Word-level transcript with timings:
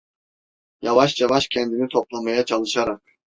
Yavaş 0.81 1.21
yavaş 1.21 1.47
kendini 1.47 1.87
toplamaya 1.87 2.45
çalışarak: 2.45 3.01